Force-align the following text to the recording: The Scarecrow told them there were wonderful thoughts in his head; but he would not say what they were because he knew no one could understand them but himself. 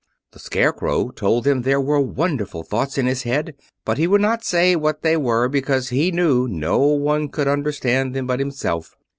The 0.31 0.39
Scarecrow 0.39 1.09
told 1.11 1.43
them 1.43 1.61
there 1.61 1.79
were 1.79 1.99
wonderful 1.99 2.63
thoughts 2.63 2.97
in 2.97 3.05
his 3.05 3.21
head; 3.21 3.53
but 3.85 3.99
he 3.99 4.07
would 4.07 4.19
not 4.21 4.43
say 4.43 4.75
what 4.75 5.03
they 5.03 5.15
were 5.15 5.47
because 5.47 5.89
he 5.89 6.09
knew 6.11 6.47
no 6.47 6.79
one 6.79 7.29
could 7.29 7.47
understand 7.47 8.15
them 8.15 8.25
but 8.25 8.39
himself. 8.39 8.95